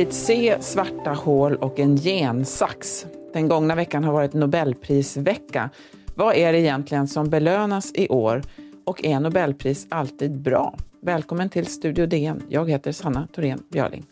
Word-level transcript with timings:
Hepatit 0.00 0.14
C, 0.14 0.56
svarta 0.60 1.10
hål 1.12 1.56
och 1.56 1.78
en 1.78 1.96
gensax. 1.96 3.06
Den 3.32 3.48
gångna 3.48 3.74
veckan 3.74 4.04
har 4.04 4.12
varit 4.12 4.32
Nobelprisvecka. 4.32 5.70
Vad 6.14 6.34
är 6.34 6.52
det 6.52 6.60
egentligen 6.60 7.08
som 7.08 7.30
belönas 7.30 7.92
i 7.94 8.08
år? 8.08 8.42
Och 8.84 9.04
är 9.04 9.20
Nobelpris 9.20 9.86
alltid 9.90 10.40
bra? 10.40 10.74
Välkommen 11.02 11.48
till 11.48 11.66
Studio 11.66 12.06
DN. 12.06 12.42
Jag 12.48 12.70
heter 12.70 12.92
Sanna 12.92 13.28
Thorén 13.34 13.62
Björling. 13.68 14.06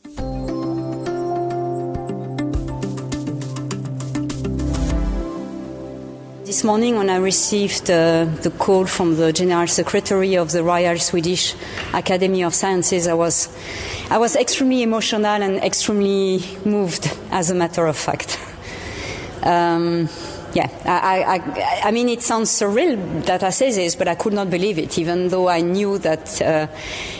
This 6.48 6.64
morning, 6.64 6.96
when 6.96 7.10
I 7.10 7.16
received 7.16 7.90
uh, 7.90 8.24
the 8.40 8.48
call 8.48 8.86
from 8.86 9.16
the 9.16 9.34
General 9.34 9.66
Secretary 9.66 10.34
of 10.38 10.50
the 10.50 10.64
Royal 10.64 10.98
Swedish 10.98 11.54
Academy 11.92 12.42
of 12.42 12.54
Sciences, 12.54 13.06
I 13.06 13.12
was, 13.12 13.54
I 14.08 14.16
was 14.16 14.34
extremely 14.34 14.82
emotional 14.82 15.26
and 15.26 15.58
extremely 15.58 16.42
moved, 16.64 17.14
as 17.30 17.50
a 17.50 17.54
matter 17.54 17.86
of 17.86 17.98
fact. 17.98 18.40
Um, 19.42 20.08
yeah, 20.54 20.68
I, 20.84 21.36
I, 21.36 21.88
I, 21.88 21.90
mean, 21.90 22.08
it 22.08 22.22
sounds 22.22 22.50
surreal 22.50 23.24
that 23.26 23.42
I 23.42 23.50
say 23.50 23.70
this, 23.70 23.96
but 23.96 24.08
I 24.08 24.14
could 24.14 24.32
not 24.32 24.50
believe 24.50 24.78
it, 24.78 24.98
even 24.98 25.28
though 25.28 25.48
I 25.48 25.60
knew 25.60 25.98
that 25.98 26.42
uh, 26.42 26.66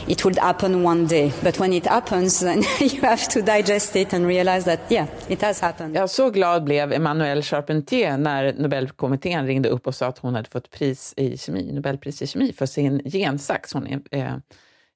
it 0.07 0.25
would 0.25 0.37
happen 0.37 0.83
one 0.83 1.07
day. 1.07 1.31
But 1.43 1.59
when 1.59 1.73
it 1.73 1.85
happens, 1.85 2.39
then 2.39 2.63
you 2.79 3.01
have 3.01 3.27
to 3.29 3.41
digest 3.41 3.95
it 3.95 4.13
and 4.13 4.25
realize 4.25 4.65
that, 4.65 4.79
yeah, 4.89 5.07
it 5.29 5.41
has 5.41 5.59
happened. 5.59 5.95
Ja, 5.95 6.07
så 6.07 6.29
glad 6.29 6.63
blev 6.63 6.93
Emmanuelle 6.93 7.41
Charpentier 7.41 8.17
när 8.17 8.53
Nobelkommittén 8.53 9.47
ringde 9.47 9.69
upp 9.69 9.87
och 9.87 9.95
sa 9.95 10.07
att 10.07 10.17
hon 10.17 10.35
hade 10.35 10.49
fått 10.49 10.71
pris 10.71 11.13
i 11.17 11.37
kemi, 11.37 11.71
Nobelpris 11.71 12.21
i 12.21 12.27
kemi 12.27 12.53
för 12.53 12.65
sin 12.65 13.01
gensax. 13.05 13.73
Hon 13.73 13.87
är 13.87 14.01
eh, 14.11 14.35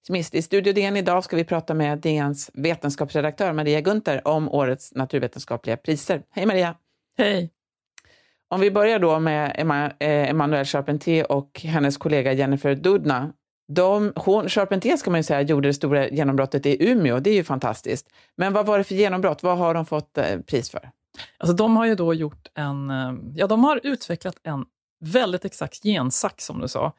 kemist. 0.07 0.35
I 0.35 0.41
Studio 0.41 0.73
DN 0.73 0.97
idag 0.97 1.23
ska 1.23 1.35
vi 1.35 1.43
prata 1.43 1.73
med 1.73 1.97
DNs 1.97 2.51
vetenskapsredaktör 2.53 3.53
Maria 3.53 3.81
Gunther 3.81 4.27
om 4.27 4.49
årets 4.49 4.93
naturvetenskapliga 4.95 5.77
priser. 5.77 6.21
Hej 6.31 6.45
Maria! 6.45 6.75
Hej! 7.17 7.52
Om 8.53 8.59
vi 8.59 8.71
börjar 8.71 8.99
då 8.99 9.19
med 9.19 9.55
eh, 9.99 10.29
Emmanuelle 10.29 10.65
Charpentier 10.65 11.31
och 11.31 11.61
hennes 11.63 11.97
kollega 11.97 12.33
Jennifer 12.33 12.75
Doudna. 12.75 13.33
De, 13.67 14.13
hon, 14.15 14.49
Charpentier 14.49 14.97
ska 14.97 15.11
man 15.11 15.19
ju 15.19 15.23
säga 15.23 15.41
gjorde 15.41 15.69
det 15.69 15.73
stora 15.73 16.09
genombrottet 16.09 16.65
i 16.65 16.89
Umeå, 16.89 17.19
det 17.19 17.29
är 17.29 17.33
ju 17.33 17.43
fantastiskt. 17.43 18.07
Men 18.35 18.53
vad 18.53 18.65
var 18.65 18.77
det 18.77 18.83
för 18.83 18.95
genombrott? 18.95 19.43
Vad 19.43 19.57
har 19.57 19.73
de 19.73 19.85
fått 19.85 20.17
eh, 20.17 20.39
pris 20.39 20.69
för? 20.69 20.89
Alltså 21.37 21.55
de 21.55 21.77
har 21.77 21.85
ju 21.85 21.95
då 21.95 22.13
gjort 22.13 22.47
en, 22.55 22.89
eh, 22.89 23.13
ja 23.35 23.47
de 23.47 23.63
har 23.63 23.79
utvecklat 23.83 24.35
en 24.43 24.65
väldigt 24.99 25.45
exakt 25.45 25.83
gensax 25.83 26.45
som 26.45 26.61
du 26.61 26.67
sa. 26.67 26.93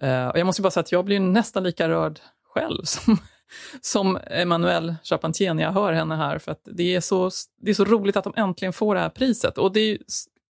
Eh, 0.00 0.28
och 0.28 0.38
jag 0.38 0.46
måste 0.46 0.62
bara 0.62 0.70
säga 0.70 0.82
att 0.82 0.92
jag 0.92 1.04
blir 1.04 1.20
nästan 1.20 1.64
lika 1.64 1.88
rörd 1.88 2.20
själv 2.54 2.82
som, 2.84 3.18
som 3.80 4.18
Emmanuelle 4.30 4.96
Charpentier 5.02 5.54
när 5.54 5.62
jag 5.62 5.72
hör 5.72 5.92
henne 5.92 6.16
här, 6.16 6.38
för 6.38 6.52
att 6.52 6.62
det 6.64 6.94
är, 6.94 7.00
så, 7.00 7.30
det 7.60 7.70
är 7.70 7.74
så 7.74 7.84
roligt 7.84 8.16
att 8.16 8.24
de 8.24 8.32
äntligen 8.36 8.72
får 8.72 8.94
det 8.94 9.00
här 9.00 9.08
priset. 9.08 9.58
Och 9.58 9.72
det 9.72 9.80
är 9.80 9.98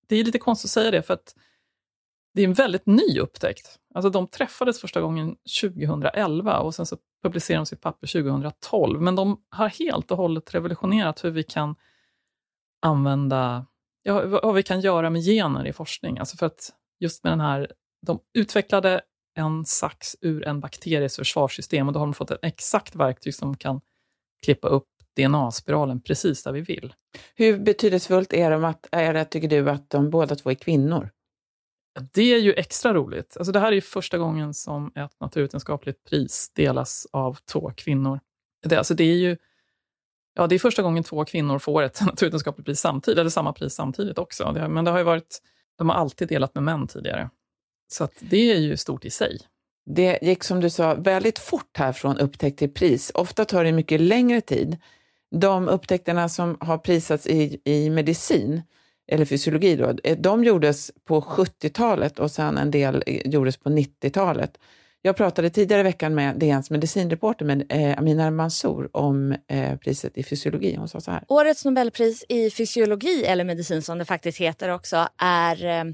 det 0.07 0.17
är 0.17 0.25
lite 0.25 0.39
konstigt 0.39 0.69
att 0.69 0.73
säga 0.73 0.91
det, 0.91 1.03
för 1.03 1.15
att 1.15 1.35
det 2.35 2.43
är 2.43 2.47
en 2.47 2.53
väldigt 2.53 2.87
ny 2.87 3.21
upptäckt. 3.21 3.79
Alltså 3.95 4.11
de 4.11 4.27
träffades 4.27 4.81
första 4.81 5.01
gången 5.01 5.37
2011 5.63 6.61
och 6.61 6.75
sen 6.75 6.87
så 6.87 6.97
publicerade 7.23 7.61
de 7.61 7.67
sitt 7.67 7.81
papper 7.81 8.07
2012. 8.07 9.01
Men 9.01 9.17
de 9.17 9.43
har 9.49 9.69
helt 9.69 10.11
och 10.11 10.17
hållet 10.17 10.55
revolutionerat 10.55 11.25
hur 11.25 11.31
vi 11.31 11.43
kan 11.43 11.75
använda, 12.83 13.67
ja, 14.03 14.27
vad 14.27 14.55
vi 14.55 14.63
kan 14.63 14.81
göra 14.81 15.11
med 15.11 15.23
gener 15.23 15.67
i 15.67 15.73
forskning. 15.73 16.19
Alltså 16.19 16.37
för 16.37 16.47
att 16.47 16.73
just 17.01 17.25
med 17.25 17.33
den 17.33 17.41
här, 17.41 17.73
de 18.07 18.21
utvecklade 18.35 19.01
en 19.35 19.65
sax 19.65 20.17
ur 20.21 20.45
en 20.45 20.61
bakteries 20.61 21.17
försvarssystem 21.17 21.87
och 21.87 21.93
då 21.93 22.01
har 22.01 22.07
de 22.07 22.15
fått 22.15 22.31
ett 22.31 22.39
exakt 22.43 22.95
verktyg 22.95 23.35
som 23.35 23.57
kan 23.57 23.81
klippa 24.45 24.69
upp 24.69 24.89
DNA-spiralen 25.17 26.01
precis 26.01 26.43
där 26.43 26.53
vi 26.53 26.61
vill. 26.61 26.95
Hur 27.35 27.59
betydelsefullt 27.59 28.33
är, 28.33 28.51
de 28.51 28.65
att, 28.65 28.89
är 28.93 29.15
det, 29.15 29.25
tycker 29.25 29.49
du, 29.49 29.71
att 29.71 29.91
de 29.91 30.11
båda 30.11 30.35
två 30.35 30.51
är 30.51 30.55
kvinnor? 30.55 31.11
Det 32.13 32.35
är 32.35 32.39
ju 32.39 32.53
extra 32.53 32.95
roligt. 32.95 33.37
Alltså 33.37 33.53
det 33.53 33.61
här 33.61 33.69
är 33.69 33.73
ju 33.73 33.81
första 33.81 34.19
gången 34.19 34.55
som 34.55 34.93
ett 34.95 35.21
naturvetenskapligt 35.21 36.05
pris 36.05 36.53
delas 36.55 37.07
av 37.13 37.39
två 37.53 37.73
kvinnor. 37.77 38.21
Det, 38.65 38.77
alltså 38.77 38.95
det 38.95 39.05
är 39.05 39.17
ju 39.17 39.37
ja, 40.35 40.47
det 40.47 40.55
är 40.55 40.59
första 40.59 40.83
gången 40.83 41.05
två 41.05 41.25
kvinnor 41.25 41.59
får 41.59 41.83
ett 41.83 42.01
naturvetenskapligt 42.07 42.67
pris 42.67 42.81
samtidigt, 42.81 43.19
eller 43.19 43.31
samma 43.31 43.53
pris 43.53 43.75
samtidigt 43.75 44.19
också. 44.19 44.53
Det, 44.53 44.69
men 44.69 44.85
det 44.85 44.91
har 44.91 44.99
ju 44.99 45.05
varit, 45.05 45.43
de 45.79 45.89
har 45.89 45.97
alltid 45.97 46.29
delat 46.29 46.55
med 46.55 46.65
män 46.65 46.87
tidigare. 46.87 47.31
Så 47.89 48.09
det 48.21 48.53
är 48.53 48.59
ju 48.59 48.77
stort 48.77 49.05
i 49.05 49.11
sig. 49.11 49.39
Det 49.87 50.19
gick 50.23 50.45
som 50.45 50.61
du 50.61 50.71
sa 50.71 50.95
väldigt 50.95 51.39
fort 51.39 51.77
här 51.79 51.93
från 51.93 52.19
upptäckt 52.19 52.59
till 52.59 52.75
pris. 52.75 53.13
Ofta 53.15 53.45
tar 53.45 53.65
det 53.65 53.73
mycket 53.73 54.01
längre 54.01 54.41
tid 54.41 54.77
de 55.41 55.69
upptäckterna 55.69 56.29
som 56.29 56.57
har 56.61 56.79
prisats 56.79 57.27
i, 57.27 57.61
i 57.65 57.91
medicin, 57.91 58.63
eller 59.07 59.25
fysiologi, 59.25 59.77
då, 59.77 59.95
eh, 60.05 60.19
de 60.19 60.45
gjordes 60.45 60.91
på 61.05 61.21
70-talet 61.21 62.19
och 62.19 62.31
sen 62.31 62.59
en 62.59 62.71
del 62.71 63.03
eh, 63.07 63.29
gjordes 63.29 63.57
på 63.57 63.69
90-talet. 63.69 64.59
Jag 65.07 65.17
pratade 65.17 65.51
tidigare 65.51 65.81
i 65.81 65.85
veckan 65.85 66.15
med 66.15 66.37
DNs 66.39 66.71
medicinreporter 66.71 67.45
med 67.45 67.67
eh, 67.69 67.99
Amina 67.99 68.31
Mansour 68.31 68.97
om 68.97 69.37
eh, 69.49 69.77
priset 69.77 70.19
i 70.19 70.25
fysiologi. 70.25 70.77
Hon 70.77 70.89
sa 70.89 71.01
så 71.01 71.11
här. 71.11 71.25
Årets 71.29 71.65
Nobelpris 71.65 72.25
i 72.29 72.51
fysiologi, 72.51 73.25
eller 73.25 73.45
medicin 73.45 73.83
som 73.83 73.99
det 73.99 74.05
faktiskt 74.05 74.39
heter 74.39 74.69
också, 74.69 75.09
är, 75.19 75.65
eh, 75.65 75.85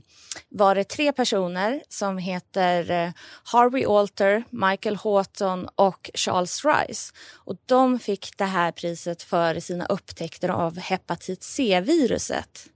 var 0.49 0.75
det 0.75 0.85
tre 0.85 1.13
personer 1.13 1.83
som 1.89 2.19
heter 2.19 2.91
eh, 2.91 3.11
Harvey 3.45 3.85
Alter, 3.85 4.45
Michael 4.51 4.97
Houghton 4.97 5.69
och 5.75 6.11
Charles 6.15 6.65
Rice. 6.65 7.13
Och 7.37 7.57
de 7.67 7.99
fick 7.99 8.39
det 8.39 8.45
här 8.45 8.73
priset 8.73 9.23
för 9.23 9.61
sina 9.61 9.87
upptäckter 9.87 10.49
av 10.49 10.79
hepatit 10.79 11.43
C-viruset. 11.43 12.67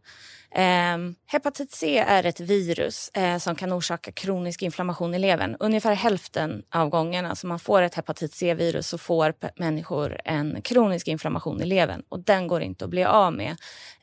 Eh, 0.55 0.99
hepatit 1.27 1.73
C 1.73 1.99
är 1.99 2.27
ett 2.27 2.41
virus 2.41 3.11
eh, 3.15 3.39
som 3.39 3.57
kan 3.57 3.73
orsaka 3.73 4.13
kronisk 4.13 4.63
inflammation 4.63 5.15
i 5.15 5.19
levern. 5.19 5.57
Ungefär 5.61 5.95
hälften 5.95 6.63
av 6.75 6.89
gångerna 6.89 7.35
som 7.35 7.49
man 7.49 7.59
får 7.59 7.83
ett 7.83 7.95
hepatit 7.95 8.35
C-virus 8.35 8.89
så 8.89 8.99
får 8.99 9.35
människor 9.57 10.21
en 10.25 10.63
kronisk 10.63 11.09
inflammation 11.09 11.63
i 11.63 11.67
levern 11.67 12.03
och 12.09 12.21
den 12.21 12.47
går 12.47 12.63
inte 12.63 12.85
att 12.85 12.91
bli 12.91 13.05
av 13.05 13.33
med 13.33 13.57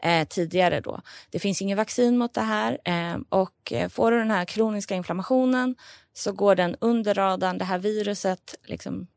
eh, 0.04 0.28
tidigare. 0.28 0.82
Då. 0.82 1.02
Det 1.30 1.40
finns 1.40 1.62
inget 1.62 1.78
vaccin 1.78 2.18
mot 2.18 2.34
det 2.34 2.42
här 2.42 2.78
ehm, 2.86 3.26
och 3.30 3.72
eh, 3.72 3.90
får 3.90 4.12
du 4.12 4.18
den 4.18 4.32
här 4.32 4.46
kroniska 4.46 4.96
inflammationen 4.96 5.76
så 6.14 6.32
går 6.32 6.56
den 6.56 6.76
under 6.82 7.14
radarn. 7.14 7.58
Det 7.58 7.66
här 7.66 7.80
viruset 7.80 8.56
liksom 8.66 9.08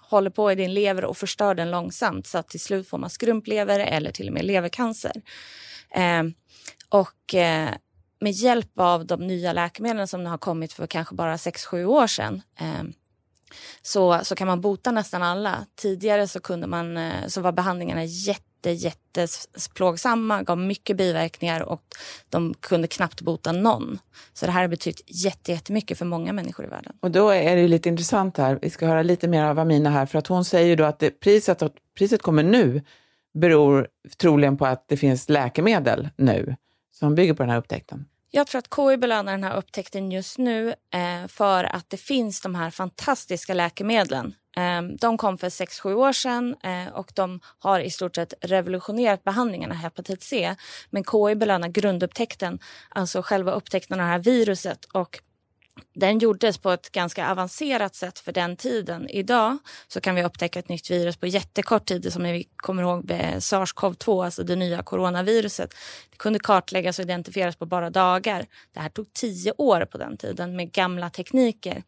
håller 0.00 0.30
på 0.30 0.52
i 0.52 0.54
din 0.54 0.74
lever 0.74 1.04
och 1.04 1.16
förstör 1.16 1.54
den 1.54 1.70
långsamt 1.70 2.26
så 2.26 2.38
att 2.38 2.48
till 2.48 2.60
slut 2.60 2.88
får 2.88 2.98
man 2.98 3.10
skrumplever 3.10 3.80
eller 3.80 4.12
till 4.12 4.28
och 4.28 4.34
med 4.34 4.44
levercancer. 4.44 5.22
Eh, 5.90 6.22
och 6.88 7.34
eh, 7.34 7.70
med 8.20 8.32
hjälp 8.32 8.78
av 8.78 9.06
de 9.06 9.26
nya 9.26 9.52
läkemedlen 9.52 10.08
som 10.08 10.26
har 10.26 10.38
kommit 10.38 10.72
för 10.72 10.86
kanske 10.86 11.14
bara 11.14 11.36
6-7 11.36 11.84
år 11.84 12.06
sedan 12.06 12.42
eh, 12.60 12.82
så, 13.82 14.20
så 14.22 14.34
kan 14.34 14.46
man 14.46 14.60
bota 14.60 14.90
nästan 14.90 15.22
alla. 15.22 15.66
Tidigare 15.76 16.28
så, 16.28 16.40
kunde 16.40 16.66
man, 16.66 16.96
eh, 16.96 17.26
så 17.26 17.40
var 17.40 17.52
behandlingarna 17.52 18.04
jätte, 18.04 18.44
jätteplågsamma, 18.66 20.42
gav 20.42 20.58
mycket 20.58 20.96
biverkningar 20.96 21.60
och 21.60 21.82
de 22.28 22.54
kunde 22.54 22.88
knappt 22.88 23.20
bota 23.20 23.52
någon. 23.52 23.98
Så 24.32 24.46
det 24.46 24.52
här 24.52 24.60
har 24.60 24.68
betytt 24.68 25.02
jättemycket 25.48 25.98
för 25.98 26.04
många 26.04 26.32
människor 26.32 26.66
i 26.66 26.68
världen. 26.68 26.92
Och 27.00 27.10
då 27.10 27.30
är 27.30 27.56
det 27.56 27.68
lite 27.68 27.88
intressant 27.88 28.36
här, 28.36 28.58
vi 28.62 28.70
ska 28.70 28.86
höra 28.86 29.02
lite 29.02 29.28
mer 29.28 29.44
av 29.44 29.58
Amina 29.58 29.90
här, 29.90 30.06
för 30.06 30.18
att 30.18 30.26
hon 30.26 30.44
säger 30.44 30.76
då 30.76 30.84
att 30.84 30.98
det, 30.98 31.10
priset, 31.10 31.62
att 31.62 31.74
priset 31.98 32.22
kommer 32.22 32.42
nu 32.42 32.82
beror 33.34 33.88
troligen 34.18 34.56
på 34.56 34.66
att 34.66 34.88
det 34.88 34.96
finns 34.96 35.28
läkemedel 35.28 36.08
nu 36.16 36.56
som 36.92 37.14
bygger 37.14 37.34
på 37.34 37.42
den 37.42 37.50
här 37.50 37.58
upptäckten? 37.58 38.04
Jag 38.30 38.46
tror 38.46 38.58
att 38.58 38.74
KI 38.76 38.96
belönar 38.96 39.32
den 39.32 39.44
här 39.44 39.56
upptäckten 39.56 40.10
just 40.10 40.38
nu 40.38 40.68
eh, 40.68 41.26
för 41.28 41.64
att 41.64 41.90
det 41.90 41.96
finns 41.96 42.40
de 42.40 42.54
här 42.54 42.70
fantastiska 42.70 43.54
läkemedlen. 43.54 44.34
Ehm, 44.56 44.96
de 44.96 45.18
kom 45.18 45.38
för 45.38 45.48
6-7 45.48 45.94
år 45.94 46.12
sedan 46.12 46.56
eh, 46.62 46.92
och 46.92 47.12
de 47.14 47.40
har 47.58 47.80
i 47.80 47.90
stort 47.90 48.14
sett 48.14 48.34
revolutionerat 48.40 49.24
behandlingen 49.24 49.70
av 49.70 49.76
hepatit 49.76 50.22
C. 50.22 50.54
Men 50.90 51.04
KI 51.04 51.34
belönar 51.34 51.68
grundupptäckten, 51.68 52.58
alltså 52.88 53.22
själva 53.22 53.52
upptäckten 53.52 54.00
av 54.00 54.06
det 54.06 54.12
här 54.12 54.18
viruset 54.18 54.84
och 54.84 55.20
den 55.94 56.18
gjordes 56.18 56.58
på 56.58 56.70
ett 56.70 56.92
ganska 56.92 57.30
avancerat 57.30 57.94
sätt 57.94 58.18
för 58.18 58.32
den 58.32 58.56
tiden. 58.56 59.08
Idag 59.08 59.58
så 59.88 60.00
kan 60.00 60.14
vi 60.14 60.24
upptäcka 60.24 60.58
ett 60.58 60.68
nytt 60.68 60.90
virus 60.90 61.16
på 61.16 61.26
jättekort 61.26 61.84
tid 61.84 62.12
som 62.12 62.22
vi 62.22 62.48
kommer 62.56 62.82
ihåg 62.82 63.10
sars-cov-2, 63.38 64.24
alltså 64.24 64.42
det 64.42 64.56
nya 64.56 64.82
coronaviruset. 64.82 65.74
Det 66.10 66.16
kunde 66.16 66.38
kartläggas 66.38 66.98
och 66.98 67.02
identifieras 67.02 67.56
på 67.56 67.66
bara 67.66 67.90
dagar. 67.90 68.46
Det 68.74 68.80
här 68.80 68.88
tog 68.88 69.12
tio 69.12 69.52
år 69.58 69.84
på 69.84 69.98
den 69.98 70.16
tiden 70.16 70.56
med 70.56 70.72
gamla 70.72 71.10
tekniker. 71.10 71.82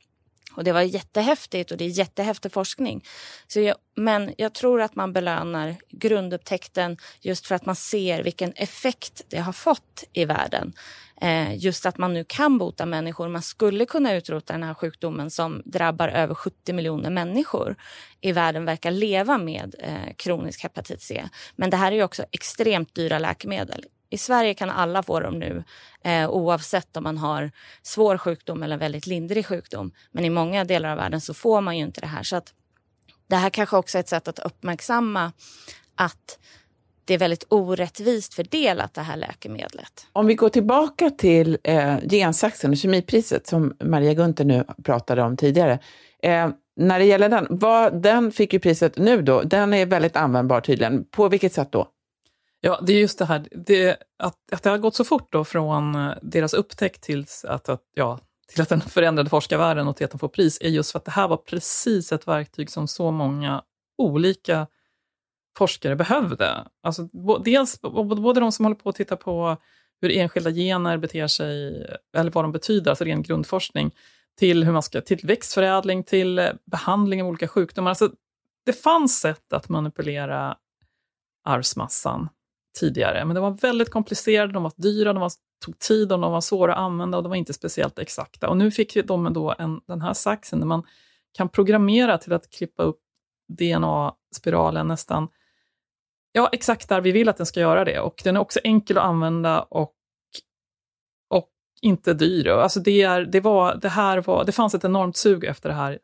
Och 0.56 0.64
det 0.64 0.72
var 0.72 0.81
jättehäftigt 0.82 1.70
och 1.70 1.76
det 1.76 1.84
är 1.84 1.88
jättehäftig 1.88 2.52
forskning. 2.52 3.04
Så 3.46 3.60
jag, 3.60 3.76
men 3.96 4.34
jag 4.38 4.54
tror 4.54 4.81
att 4.82 4.94
man 4.96 5.12
belönar 5.12 5.76
grundupptäckten 5.90 6.96
just 7.20 7.46
för 7.46 7.54
att 7.54 7.66
man 7.66 7.76
ser 7.76 8.22
vilken 8.22 8.52
effekt 8.56 9.22
det 9.28 9.38
har 9.38 9.52
fått 9.52 10.04
i 10.12 10.25
världen. 10.25 10.72
eh, 11.20 11.56
just 11.56 11.87
att 11.87 11.99
man 11.99 12.14
nu 12.14 12.25
kan 12.28 12.58
bota 12.58 12.87
människor. 12.87 13.28
Man 13.28 13.43
skulle 13.43 13.87
kunna 13.87 14.14
utrota 14.14 14.52
den 14.52 14.62
här 14.62 14.75
sjukdomen 14.75 15.31
som 15.31 15.62
drabbar 15.64 16.08
över 16.08 16.34
70 16.34 16.72
miljoner 16.72 17.10
människor 17.10 17.76
i 18.20 18.32
världen 18.32 18.64
verkar 18.64 18.90
leva 18.90 19.38
med 19.38 19.75
eh, 19.78 20.14
kronisk 20.16 20.62
hepatit 20.62 21.02
C. 21.02 21.28
Men 21.56 21.70
det 21.70 21.76
här 21.76 21.93
är 21.93 21.96
ju 21.96 22.02
också 22.02 22.25
extremt 22.31 22.94
dyra 22.94 23.19
läkemedel. 23.19 23.84
I 24.12 24.19
Sverige 24.19 24.55
kan 24.55 24.70
alla 24.70 25.03
få 25.03 25.20
dem 25.20 25.38
nu 25.38 25.64
eh, 26.05 26.31
oavsett 26.31 26.97
om 26.97 27.05
man 27.05 27.19
har 27.19 27.50
svår 27.82 28.19
sjukdom 28.19 28.62
eller 28.62 28.76
väldigt 28.76 29.06
lindrig 29.06 29.47
sjukdom. 29.47 29.93
Men 30.11 30.25
i 30.25 30.31
många 30.31 30.64
delar 30.64 30.88
av 30.88 30.97
världen 30.97 31.20
så 31.20 31.35
får 31.35 31.61
man 31.61 31.76
ju 31.79 31.85
inte 31.85 32.00
det 32.00 32.06
här. 32.06 32.23
Så 32.23 32.37
att 32.37 32.55
det 33.26 33.37
här 33.37 33.50
kanske 33.50 33.76
också 33.76 33.99
är 33.99 34.00
ett 34.00 34.09
sätt 34.09 34.29
att 34.29 34.38
uppmärksamma 34.38 35.32
att 35.94 36.38
det 37.05 37.14
är 37.14 37.19
väldigt 37.19 37.47
orättvist 37.49 38.35
fördelat 38.35 38.94
det 38.94 39.00
här 39.00 39.17
läkemedlet. 39.17 40.06
Om 40.12 40.26
vi 40.26 40.35
går 40.35 40.49
tillbaka 40.49 41.11
till 41.11 41.59
eh, 41.64 41.97
gensaxen 42.11 42.70
och 42.70 42.76
kemipriset 42.76 43.47
som 43.47 43.75
Maria 43.85 44.14
Gunther 44.14 44.44
nu 44.44 44.64
pratade 44.85 45.23
om 45.23 45.37
tidigare. 45.37 45.79
Eh, 46.23 46.50
när 46.76 46.99
det 46.99 47.05
gäller 47.05 47.29
den, 47.29 47.47
vad, 47.50 48.03
den 48.03 48.32
fick 48.32 48.53
ju 48.53 48.59
priset 48.59 48.97
nu 48.97 49.23
då, 49.23 49.43
den 49.43 49.75
är 49.75 49.87
väldigt 49.87 50.17
användbar 50.17 50.61
tydligen. 50.61 51.05
På 51.05 51.29
vilket 51.29 51.53
sätt 51.53 51.73
då? 51.73 51.88
Ja, 52.64 52.81
det 52.82 52.93
är 52.93 53.00
just 53.00 53.19
det 53.19 53.25
här, 53.25 53.49
det, 53.50 53.97
att, 54.19 54.53
att 54.53 54.62
det 54.62 54.70
har 54.70 54.79
gått 54.79 54.94
så 54.94 55.05
fort 55.05 55.32
då 55.32 55.44
från 55.44 55.94
eh, 55.94 56.14
deras 56.23 56.55
upptäckt 56.55 57.03
till 57.03 57.26
att, 57.44 57.69
att, 57.69 57.82
ja, 57.94 58.19
till 58.49 58.62
att 58.62 58.69
den 58.69 58.81
förändrade 58.88 59.31
forskarvärlden 59.31 59.88
och 59.88 59.97
till 59.97 60.05
att 60.05 60.11
de 60.11 60.19
får 60.19 60.29
pris, 60.29 60.59
är 60.61 60.69
just 60.69 60.93
för 60.93 60.99
att 60.99 61.05
det 61.05 61.11
här 61.11 61.29
var 61.29 61.37
precis 61.37 62.12
ett 62.12 62.29
verktyg 62.29 62.70
som 62.70 62.88
så 62.88 63.11
många 63.11 63.62
olika 63.99 64.67
forskare 65.59 65.97
behövde. 65.97 66.67
Alltså, 66.82 67.09
dels 67.44 67.81
både 67.81 68.41
de 68.41 68.53
som 68.53 68.64
håller 68.64 68.76
på 68.76 68.88
att 68.88 68.97
titta 68.97 69.17
på 69.17 69.56
hur 70.00 70.11
enskilda 70.11 70.50
gener 70.50 70.97
beter 70.97 71.26
sig, 71.26 71.87
eller 72.17 72.31
vad 72.31 72.44
de 72.44 72.53
betyder, 72.53 72.91
alltså 72.91 73.05
ren 73.05 73.23
grundforskning, 73.23 73.94
till, 74.38 74.64
hur 74.64 74.73
man 74.73 74.82
ska, 74.82 75.00
till 75.00 75.20
växtförädling, 75.23 76.05
till 76.05 76.38
eh, 76.38 76.49
behandling 76.70 77.23
av 77.23 77.29
olika 77.29 77.49
sjukdomar. 77.49 77.91
Alltså, 77.91 78.11
det 78.67 78.73
fanns 78.73 79.20
sätt 79.20 79.53
att 79.53 79.69
manipulera 79.69 80.56
arvsmassan 81.44 82.29
tidigare, 82.81 83.25
men 83.25 83.35
de 83.35 83.41
var 83.41 83.51
väldigt 83.51 83.91
komplicerade, 83.91 84.53
de 84.53 84.63
var 84.63 84.73
dyra, 84.77 85.13
de 85.13 85.21
var, 85.21 85.33
tog 85.65 85.79
tid 85.79 86.13
och 86.13 86.19
de 86.19 86.33
var 86.33 86.41
svåra 86.41 86.75
att 86.75 86.79
använda 86.79 87.17
och 87.17 87.23
de 87.23 87.29
var 87.29 87.37
inte 87.37 87.53
speciellt 87.53 87.99
exakta. 87.99 88.49
Och 88.49 88.57
nu 88.57 88.71
fick 88.71 89.07
de 89.07 89.33
då 89.33 89.55
en, 89.59 89.81
den 89.87 90.01
här 90.01 90.15
saxen 90.15 90.61
där 90.61 90.67
man 90.67 90.83
kan 91.33 91.49
programmera 91.49 92.19
till 92.19 92.33
att 92.33 92.51
klippa 92.51 92.83
upp 92.83 93.01
DNA-spiralen 93.49 94.89
nästan 94.89 95.29
ja, 96.33 96.49
exakt 96.53 96.89
där 96.89 97.01
vi 97.01 97.13
vill 97.13 97.29
att 97.29 97.37
den 97.37 97.47
ska 97.47 97.61
göra 97.61 97.85
det. 97.85 98.01
Och 98.01 98.21
den 98.25 98.37
är 98.37 98.41
också 98.41 98.61
enkel 98.65 98.99
att 98.99 99.05
använda 99.05 99.63
och, 99.63 99.93
och 101.31 101.51
inte 101.83 102.15
dyr. 102.15 102.49
Alltså 102.49 102.81
det, 102.81 103.03
är, 103.03 103.21
det, 103.21 103.41
var, 103.41 103.75
det, 103.75 103.89
här 103.89 104.19
var, 104.19 104.45
det 104.45 104.53
fanns 104.53 104.75
ett 104.75 104.85
enormt 104.85 105.17
sug 105.17 105.45
efter 105.45 105.69
det 105.69 105.75
här 105.75 105.99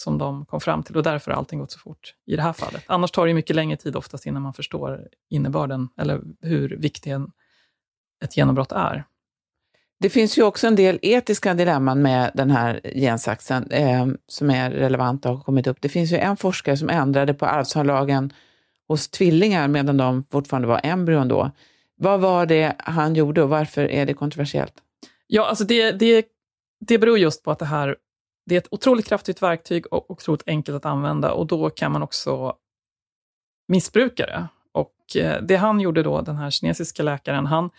som 0.00 0.18
de 0.18 0.46
kom 0.46 0.60
fram 0.60 0.82
till 0.82 0.96
och 0.96 1.02
därför 1.02 1.30
har 1.30 1.38
allting 1.38 1.58
gått 1.58 1.72
så 1.72 1.78
fort 1.78 2.14
i 2.26 2.36
det 2.36 2.42
här 2.42 2.52
fallet. 2.52 2.84
Annars 2.86 3.10
tar 3.10 3.26
det 3.26 3.34
mycket 3.34 3.56
längre 3.56 3.76
tid 3.76 3.96
oftast 3.96 4.26
innan 4.26 4.42
man 4.42 4.52
förstår 4.52 5.08
innebörden 5.30 5.88
eller 5.96 6.20
hur 6.40 6.76
viktig 6.76 7.10
en, 7.10 7.30
ett 8.24 8.36
genombrott 8.36 8.72
är. 8.72 9.04
Det 10.00 10.10
finns 10.10 10.38
ju 10.38 10.42
också 10.42 10.66
en 10.66 10.76
del 10.76 10.98
etiska 11.02 11.54
dilemman 11.54 12.02
med 12.02 12.30
den 12.34 12.50
här 12.50 12.80
gensaxen 12.94 13.70
eh, 13.70 14.06
som 14.26 14.50
är 14.50 14.70
relevanta 14.70 15.30
och 15.30 15.36
har 15.36 15.44
kommit 15.44 15.66
upp. 15.66 15.76
Det 15.80 15.88
finns 15.88 16.12
ju 16.12 16.16
en 16.16 16.36
forskare 16.36 16.76
som 16.76 16.90
ändrade 16.90 17.34
på 17.34 17.46
arvsanlagen 17.46 18.32
hos 18.88 19.08
tvillingar 19.08 19.68
medan 19.68 19.96
de 19.96 20.24
fortfarande 20.30 20.68
var 20.68 20.80
embryon 20.82 21.28
då. 21.28 21.50
Vad 21.96 22.20
var 22.20 22.46
det 22.46 22.74
han 22.78 23.14
gjorde 23.14 23.42
och 23.42 23.48
varför 23.48 23.90
är 23.90 24.06
det 24.06 24.14
kontroversiellt? 24.14 24.74
Ja, 25.26 25.48
alltså 25.48 25.64
det, 25.64 25.92
det, 25.92 26.26
det 26.80 26.98
beror 26.98 27.18
just 27.18 27.44
på 27.44 27.50
att 27.50 27.58
det 27.58 27.64
här 27.64 27.96
det 28.48 28.54
är 28.54 28.58
ett 28.58 28.68
otroligt 28.70 29.06
kraftigt 29.06 29.42
verktyg 29.42 29.92
och 29.92 30.10
otroligt 30.10 30.42
enkelt 30.46 30.76
att 30.76 30.84
använda 30.84 31.32
och 31.32 31.46
då 31.46 31.70
kan 31.70 31.92
man 31.92 32.02
också 32.02 32.56
missbruka 33.68 34.26
det. 34.26 34.48
Och 34.72 35.16
eh, 35.16 35.42
det 35.42 35.56
han 35.56 35.80
gjorde 35.80 36.02
då, 36.02 36.20
den 36.20 36.36
här 36.36 36.50
kinesiska 36.50 37.02
läkaren, 37.02 37.46
han, 37.46 37.70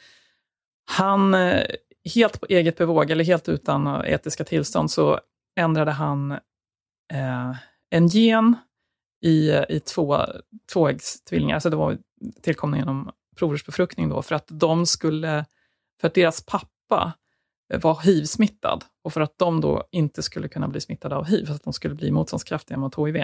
han 0.86 1.33
eh, 1.33 1.66
helt 2.16 2.39
på 2.42 2.45
eget 2.50 2.77
bevåg, 2.77 3.12
eller 3.12 3.24
helt 3.24 3.50
utan 3.50 4.06
etiska 4.06 4.44
tillstånd, 4.44 4.92
så 4.92 5.19
ändrade 5.56 5.92
han 5.92 6.31
eh, 7.13 7.56
en 7.89 8.07
gen 8.07 8.56
i, 9.21 9.51
i 9.69 9.80
två 9.80 10.25
tvåäggstvillingar, 10.74 11.56
alltså 11.56 11.69
det 11.69 11.75
var 11.75 11.98
tillkomna 12.42 12.77
genom 12.77 13.12
provrörsbefruktning 13.36 14.10
då, 14.10 14.21
för 14.21 14.36
att 14.36 14.48
de 14.48 14.86
skulle, 14.86 15.45
för 16.01 16.07
att 16.07 16.13
deras 16.13 16.45
pappa 16.45 17.13
var 17.77 18.01
hiv-smittad 18.04 18.86
och 19.04 19.13
för 19.13 19.21
att 19.21 19.38
de 19.38 19.62
då 19.62 19.83
inte 19.92 20.24
skulle 20.24 20.48
kunna 20.48 20.68
bli 20.68 20.81
smittade 20.81 21.16
av 21.16 21.25
hiv, 21.25 21.45
för 21.45 21.54
att 21.54 21.63
de 21.63 21.74
skulle 21.74 21.95
bli 21.95 22.12
motståndskraftiga 22.12 22.77
mot 22.77 22.98
hiv. 22.98 23.24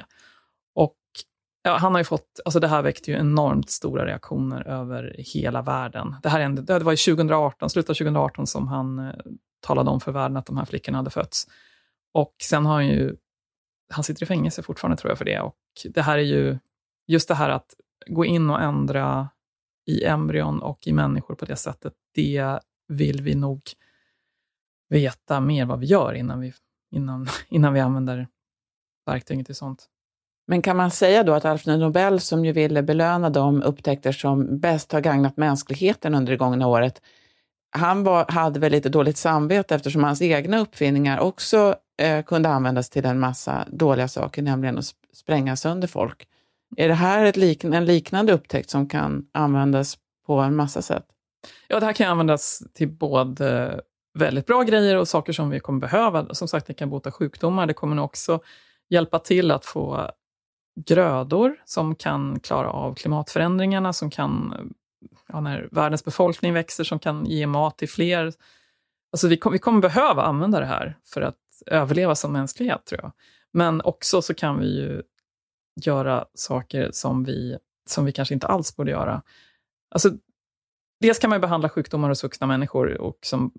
Och 0.76 0.98
ja, 1.64 1.78
han 1.78 1.92
har 1.92 2.00
ju 2.00 2.04
fått, 2.04 2.40
alltså 2.46 2.60
det 2.60 2.68
här 2.68 2.82
väckte 2.82 3.12
ju 3.12 3.18
enormt 3.18 3.70
stora 3.70 4.06
reaktioner 4.06 4.68
över 4.68 5.16
hela 5.18 5.62
världen. 5.62 6.16
Det, 6.24 6.30
här 6.30 6.40
är 6.40 6.50
det 6.50 6.80
var 6.80 6.94
i 6.94 6.98
2018, 6.98 7.70
slutet 7.70 7.90
av 7.90 7.94
2018 7.94 8.48
som 8.48 8.68
han 8.68 9.00
eh, 9.00 9.14
talade 9.62 9.90
om 9.90 10.02
för 10.02 10.12
världen 10.12 10.38
att 10.38 10.46
de 10.46 10.58
här 10.58 10.66
flickorna 10.66 10.98
hade 10.98 11.10
fötts. 11.10 11.48
Och 12.14 12.36
sen 12.44 12.66
har 12.66 12.74
han 12.74 12.88
ju, 12.88 13.16
han 13.94 14.04
sitter 14.04 14.24
i 14.24 14.26
fängelse 14.26 14.64
fortfarande 14.64 14.98
tror 14.98 15.12
jag 15.12 15.18
för 15.18 15.26
det. 15.26 15.40
Och 15.40 15.56
det 15.90 16.02
här 16.02 16.18
är 16.18 16.24
ju, 16.24 16.58
just 17.08 17.28
det 17.28 17.36
här 17.36 17.50
att 17.50 17.74
gå 18.08 18.26
in 18.26 18.50
och 18.50 18.62
ändra 18.62 19.30
i 19.86 20.06
embryon 20.06 20.62
och 20.62 20.88
i 20.88 20.94
människor 20.94 21.36
på 21.36 21.46
det 21.46 21.56
sättet, 21.56 21.94
det 22.16 22.60
vill 22.88 23.22
vi 23.22 23.36
nog 23.36 23.62
veta 24.96 25.40
mer 25.40 25.66
vad 25.66 25.80
vi 25.80 25.86
gör 25.86 26.14
innan 26.14 26.40
vi, 26.40 26.54
innan, 26.92 27.28
innan 27.50 27.74
vi 27.74 27.80
använder 27.80 28.28
verktyget 29.06 29.46
till 29.46 29.56
sånt. 29.56 29.86
Men 30.48 30.62
kan 30.62 30.78
man 30.78 30.92
säga 30.92 31.24
då 31.24 31.34
att 31.34 31.46
Alfred 31.46 31.80
Nobel, 31.80 32.20
som 32.20 32.46
ju 32.46 32.52
ville 32.52 32.84
belöna 32.84 33.30
de 33.30 33.64
upptäckter 33.64 34.12
som 34.12 34.60
bäst 34.60 34.92
har 34.92 35.02
gagnat 35.02 35.38
mänskligheten 35.38 36.16
under 36.16 36.32
det 36.32 36.38
gångna 36.38 36.68
året, 36.68 37.02
han 37.72 38.04
var, 38.04 38.26
hade 38.30 38.60
väl 38.60 38.72
lite 38.72 38.90
dåligt 38.90 39.18
samvete 39.18 39.76
eftersom 39.76 40.04
hans 40.04 40.22
egna 40.22 40.60
uppfinningar 40.60 41.20
också 41.20 41.76
eh, 41.98 42.24
kunde 42.24 42.50
användas 42.50 42.90
till 42.90 43.06
en 43.06 43.20
massa 43.20 43.66
dåliga 43.72 44.08
saker, 44.08 44.42
nämligen 44.42 44.78
att 44.78 44.86
spränga 45.14 45.56
sönder 45.56 45.88
folk. 45.88 46.28
Är 46.78 46.88
det 46.88 46.94
här 46.94 47.26
ett 47.26 47.38
lik, 47.38 47.64
en 47.64 47.86
liknande 47.86 48.34
upptäckt 48.34 48.70
som 48.70 48.90
kan 48.90 49.26
användas 49.32 49.98
på 50.26 50.40
en 50.40 50.56
massa 50.56 50.82
sätt? 50.82 51.06
Ja, 51.68 51.80
det 51.80 51.86
här 51.86 51.94
kan 51.94 52.12
användas 52.12 52.64
till 52.74 52.90
både 52.90 53.82
väldigt 54.16 54.46
bra 54.46 54.64
grejer 54.64 54.98
och 54.98 55.08
saker 55.08 55.34
som 55.34 55.50
vi 55.50 55.60
kommer 55.60 55.80
behöva. 55.80 56.34
Som 56.34 56.48
sagt, 56.48 56.68
det 56.68 56.74
kan 56.74 56.90
bota 56.90 57.12
sjukdomar. 57.12 57.68
Det 57.68 57.74
kommer 57.74 57.96
nog 57.96 58.06
också 58.06 58.40
hjälpa 58.90 59.20
till 59.20 59.52
att 59.52 59.66
få 59.66 60.12
grödor 60.76 61.56
som 61.66 61.96
kan 61.96 62.40
klara 62.40 62.70
av 62.70 62.96
klimatförändringarna, 62.96 63.94
som 63.94 64.10
kan, 64.10 64.54
ja, 65.28 65.42
när 65.42 65.70
världens 65.72 66.06
befolkning 66.06 66.54
växer, 66.54 66.84
som 66.84 67.00
kan 67.00 67.26
ge 67.26 67.48
mat 67.48 67.78
till 67.78 67.90
fler. 67.90 68.34
Alltså 69.12 69.28
vi, 69.28 69.38
kom, 69.38 69.52
vi 69.52 69.60
kommer 69.60 69.82
behöva 69.82 70.24
använda 70.24 70.60
det 70.60 70.66
här 70.66 70.98
för 71.06 71.22
att 71.22 71.38
överleva 71.66 72.16
som 72.16 72.34
mänsklighet, 72.34 72.86
tror 72.86 73.02
jag. 73.02 73.12
Men 73.52 73.82
också 73.82 74.22
så 74.22 74.34
kan 74.34 74.60
vi 74.60 74.80
ju 74.80 75.02
göra 75.82 76.26
saker 76.34 76.90
som 76.92 77.24
vi, 77.24 77.58
som 77.90 78.06
vi 78.06 78.12
kanske 78.12 78.34
inte 78.34 78.48
alls 78.48 78.76
borde 78.76 78.92
göra. 78.92 79.22
Alltså, 79.92 80.12
dels 81.02 81.20
kan 81.20 81.30
man 81.30 81.42
behandla 81.42 81.70
sjukdomar 81.70 82.10
hos 82.10 82.24
vuxna 82.24 82.48
människor 82.48 83.02
och 83.02 83.18
som, 83.22 83.52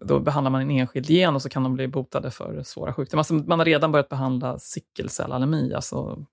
då 0.00 0.20
behandlar 0.20 0.50
man 0.50 0.60
en 0.60 0.70
enskild 0.70 1.10
gen 1.10 1.34
och 1.34 1.42
så 1.42 1.48
kan 1.48 1.62
de 1.62 1.74
bli 1.74 1.88
botade 1.88 2.30
för 2.30 2.62
svåra 2.62 2.94
sjukdomar. 2.94 3.20
Alltså, 3.20 3.34
man 3.34 3.58
har 3.58 3.66
redan 3.66 3.92
börjat 3.92 4.08
behandla 4.08 4.58
sickelcellanemi 4.58 5.74
alltså, 5.74 6.26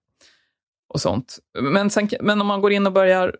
och 0.87 1.01
sånt. 1.01 1.39
Men, 1.59 1.89
sen, 1.89 2.09
men 2.21 2.41
om 2.41 2.47
man 2.47 2.61
går 2.61 2.71
in 2.71 2.87
och 2.87 2.93
börjar 2.93 3.35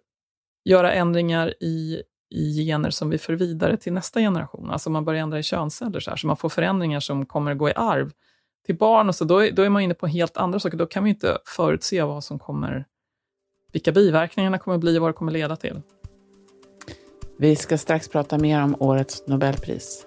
göra 0.66 0.92
ändringar 0.92 1.54
i, 1.60 2.04
i 2.30 2.66
gener 2.66 2.90
som 2.90 3.10
vi 3.10 3.18
för 3.18 3.34
vidare 3.34 3.78
till 3.78 3.94
nästa 3.94 4.20
generation, 4.20 4.72
alltså 4.72 4.90
man 4.90 5.06
börjar 5.06 5.22
ändra 5.22 5.40
i 5.40 5.44
könsceller, 5.44 6.00
så, 6.00 6.10
här, 6.10 6.18
så 6.18 6.28
man 6.28 6.38
får 6.38 6.50
förändringar 6.50 7.00
som 7.00 7.26
kommer 7.26 7.54
gå 7.54 7.70
i 7.70 7.74
arv 7.76 8.12
till 8.66 8.78
barn, 8.78 9.10
och 9.10 9.16
så, 9.16 9.26
då, 9.26 9.50
då 9.54 9.62
är 9.62 9.70
man 9.70 9.82
inne 9.82 9.94
på 9.94 10.08
helt 10.08 10.38
andra 10.38 10.60
saker. 10.60 10.78
Då 10.78 10.86
kan 10.86 11.04
vi 11.04 11.10
inte 11.10 11.38
förutse 11.46 12.04
vad 12.04 12.24
som 12.24 12.40
kommer, 12.40 12.86
vilka 13.72 13.92
biverkningarna 13.92 14.58
kommer 14.58 14.78
bli 14.78 14.98
och 14.98 15.02
vad 15.02 15.10
det 15.10 15.14
kommer 15.14 15.32
leda 15.32 15.56
till. 15.56 15.82
Vi 17.42 17.56
ska 17.56 17.78
strax 17.78 18.10
prata 18.10 18.38
mer 18.38 18.64
om 18.64 18.76
årets 18.80 19.28
Nobelpris. 19.28 20.06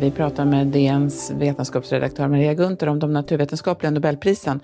Vi 0.00 0.10
pratar 0.10 0.44
med 0.44 0.66
DNs 0.66 1.30
vetenskapsredaktör 1.30 2.28
Maria 2.28 2.54
Gunther 2.54 2.88
om 2.88 2.98
de 2.98 3.12
naturvetenskapliga 3.12 3.90
Nobelprisen. 3.90 4.60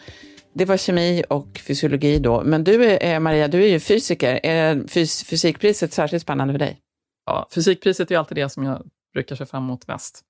Det 0.53 0.65
var 0.65 0.77
kemi 0.77 1.25
och 1.29 1.61
fysiologi 1.67 2.19
då. 2.19 2.43
Men 2.45 2.65
du, 2.65 2.85
är, 2.85 3.15
eh, 3.15 3.21
Maria, 3.21 3.49
du 3.49 3.65
är 3.65 3.69
ju 3.69 3.81
fysiker. 3.81 4.41
Är 4.43 4.89
fys 4.89 5.25
fysikpriset 5.25 5.93
särskilt 5.93 6.23
spännande 6.23 6.55
för 6.55 6.59
dig? 6.59 6.79
Ja, 7.27 7.49
fysikpriset 7.55 8.11
är 8.11 8.19
alltid 8.19 8.37
det 8.37 8.49
som 8.49 8.65
jag 8.65 8.87
brukar 9.13 9.37
se 9.37 9.47
fram 9.47 9.65
emot 9.65 9.87
mest. 9.87 10.21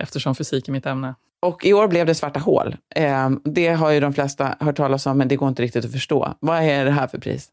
eftersom 0.00 0.34
fysik 0.34 0.68
är 0.68 0.72
mitt 0.72 0.86
ämne. 0.86 1.14
Och 1.42 1.64
i 1.64 1.72
år 1.72 1.88
blev 1.88 2.06
det 2.06 2.14
svarta 2.14 2.40
hål. 2.40 2.76
Eh, 2.94 3.30
det 3.44 3.68
har 3.68 3.90
ju 3.90 4.00
de 4.00 4.12
flesta 4.12 4.56
hört 4.60 4.76
talas 4.76 5.06
om, 5.06 5.18
men 5.18 5.28
det 5.28 5.36
går 5.36 5.48
inte 5.48 5.62
riktigt 5.62 5.84
att 5.84 5.92
förstå. 5.92 6.34
Vad 6.40 6.62
är 6.62 6.84
det 6.84 6.90
här 6.90 7.06
för 7.06 7.18
pris? 7.18 7.48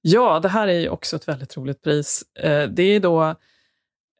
Ja, 0.00 0.40
det 0.40 0.48
här 0.48 0.68
är 0.68 0.78
ju 0.80 0.88
också 0.88 1.16
ett 1.16 1.28
väldigt 1.28 1.56
roligt 1.56 1.82
pris. 1.82 2.24
Eh, 2.38 2.68
det, 2.68 2.82
är 2.82 3.00
då, 3.00 3.34